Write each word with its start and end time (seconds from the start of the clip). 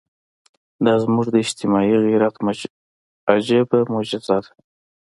دا 0.85 0.93
زموږ 1.03 1.25
د 1.31 1.35
اجتماعي 1.45 1.95
غیرت 2.05 2.35
عجیبه 3.31 3.79
معجزه 3.93 4.37
ده. 4.43 4.51